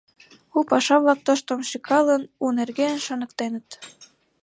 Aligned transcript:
У 0.57 0.59
паша-влак, 0.71 1.19
тоштым 1.25 1.61
шӱкалын, 1.69 2.23
у 2.43 2.45
нерген 2.57 2.95
шоныктеныт. 3.05 3.67